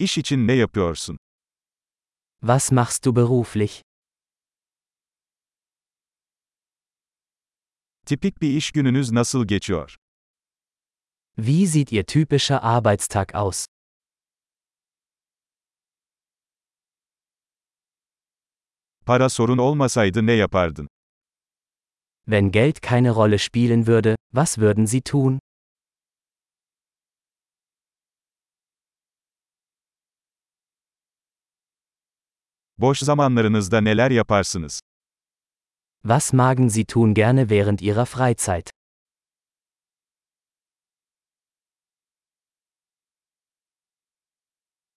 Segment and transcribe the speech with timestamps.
[0.00, 1.18] İş için ne yapıyorsun?
[2.40, 3.82] Was machst du beruflich?
[8.06, 9.96] Tipik bir iş gününüz nasıl geçiyor?
[11.36, 13.66] Wie sieht Ihr typischer Arbeitstag aus?
[19.06, 20.88] Para sorun olmasaydı ne yapardın?
[22.24, 25.38] Wenn Geld keine Rolle spielen würde, was würden Sie tun?
[32.78, 34.80] Boş zamanlarınızda neler yaparsınız?
[36.02, 38.70] Was magen Sie tun gerne während Ihrer Freizeit?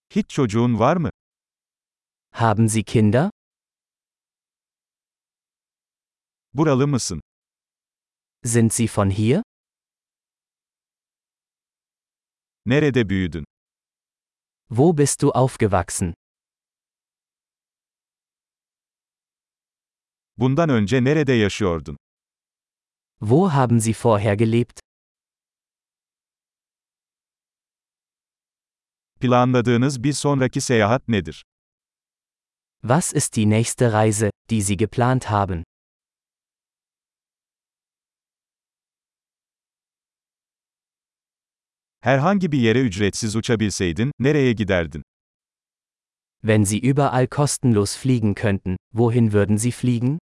[0.09, 1.09] Hiç çocuğun var mı?
[2.31, 3.29] Haben Sie Kinder?
[6.53, 7.21] Buralı mısın?
[8.43, 9.43] Sind Sie von hier?
[12.65, 13.45] Nerede büyüdün?
[14.69, 16.13] Wo bist du aufgewachsen?
[20.41, 21.97] Bundan önce nerede yaşıyordun?
[23.19, 24.79] Wo haben Sie vorher gelebt?
[29.19, 31.43] Planladığınız bir sonraki seyahat nedir?
[32.81, 35.63] Was ist die nächste Reise, die Sie geplant haben?
[42.01, 45.03] Herhangi bir yere ücretsiz uçabilseydin, nereye giderdin?
[46.43, 50.19] Wenn Sie überall kostenlos fliegen könnten, wohin würden Sie fliegen?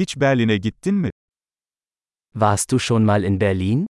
[0.00, 1.10] Hiç Berlin'e gittin mi?
[2.32, 3.86] Warst du schon mal in Berlin?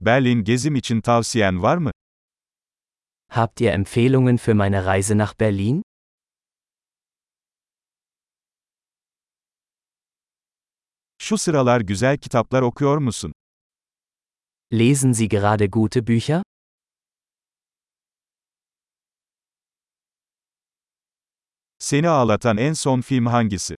[0.00, 1.90] Berlin gezim için tavsiyen var mı?
[3.28, 5.82] Habt ihr Empfehlungen für meine Reise nach Berlin?
[11.18, 13.32] Şu sıralar güzel kitaplar okuyor musun?
[14.72, 16.42] Lesen Sie gerade gute Bücher?
[21.86, 23.74] Seni ağlatan en son film hangisi?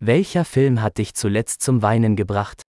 [0.00, 2.62] Welcher Film hat dich zuletzt zum Weinen gebracht?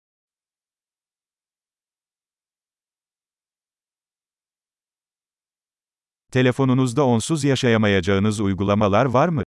[6.32, 9.42] Telefonunuzda onsuz yaşayamayacağınız uygulamalar var mı?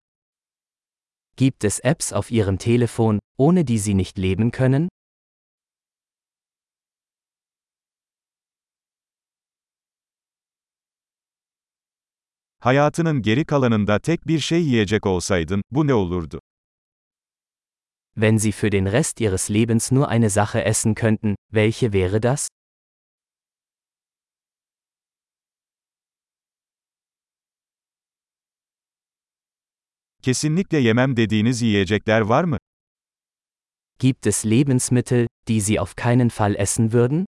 [1.37, 4.89] Gibt es Apps auf Ihrem Telefon, ohne die Sie nicht leben können?
[12.63, 16.41] Hayatının geri kalanında tek bir şey yiyecek olsaydın, bu ne olurdu?
[18.15, 22.49] Wenn Sie für den Rest Ihres Lebens nur eine Sache essen könnten, welche wäre das?
[30.23, 32.59] Kesinlikle yemem dediğiniz yiyecekler var mı?
[33.99, 37.25] Gibt es Lebensmittel, die Sie auf keinen Fall essen würden?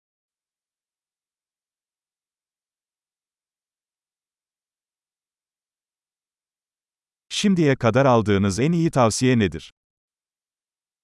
[7.42, 9.74] Şimdiye kadar aldığınız en iyi tavsiye nedir?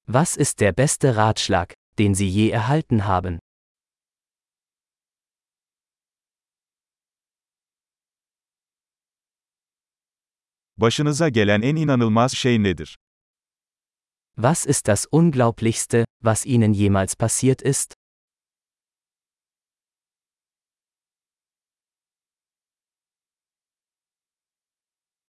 [0.05, 1.69] Was ist der beste Ratschlag,
[1.99, 3.39] den Sie je erhalten haben?
[10.77, 12.97] Başınıza gelen en inanılmaz şey nedir?
[14.35, 17.93] Was ist das Unglaublichste, was Ihnen jemals passiert ist?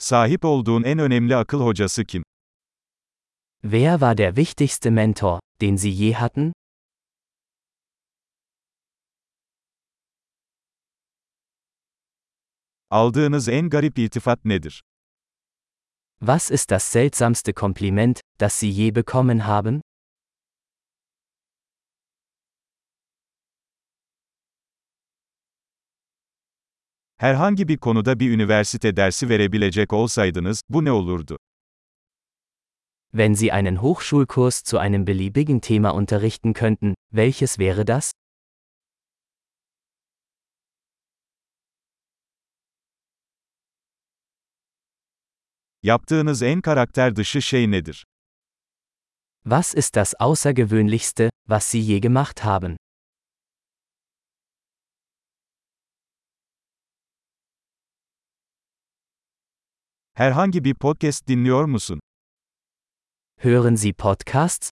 [0.06, 2.24] Sahip olduğun en önemli akıl hocası kim?
[3.62, 6.54] Wer war der wichtigste Mentor, den Sie je hatten?
[12.90, 14.82] Aldığınız en garip iltifat nedir?
[16.20, 19.82] Was ist das seltsamste Kompliment, das Sie je bekommen haben?
[27.18, 31.38] Herhangi bir konuda bir üniversite dersi verebilecek olsaydınız, bu ne olurdu?
[33.12, 38.12] Wenn Sie einen Hochschulkurs zu einem beliebigen Thema unterrichten könnten, welches wäre das?
[45.84, 48.06] Yaptığınız en karakter dışı şey nedir?
[49.44, 52.78] Was ist das Außergewöhnlichste, was Sie je gemacht haben?
[60.18, 62.00] Herhangi bir podcast dinliyor musun?
[63.38, 64.70] Hören Sie Podcasts?